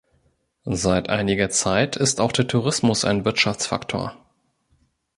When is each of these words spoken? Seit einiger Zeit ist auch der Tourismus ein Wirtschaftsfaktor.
Seit 0.65 1.09
einiger 1.09 1.51
Zeit 1.51 1.95
ist 1.95 2.21
auch 2.21 2.31
der 2.31 2.47
Tourismus 2.47 3.05
ein 3.05 3.23
Wirtschaftsfaktor. 3.23 4.17